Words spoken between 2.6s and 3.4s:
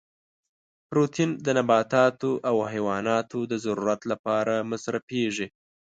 حیواناتو